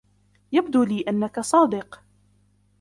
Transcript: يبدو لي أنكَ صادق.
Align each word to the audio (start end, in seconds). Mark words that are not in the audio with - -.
يبدو 0.51 0.83
لي 0.83 1.01
أنكَ 1.01 1.39
صادق. 1.39 2.03